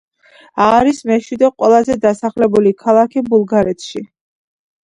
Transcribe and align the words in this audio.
არის 0.67 1.01
მეშვიდე 1.09 1.51
ყველაზე 1.59 1.97
დასახლებული 2.07 2.73
ქალაქი 2.81 3.23
ბულგარეთში. 3.29 4.07